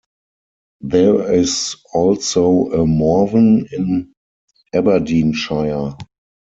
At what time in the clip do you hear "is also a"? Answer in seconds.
1.31-2.87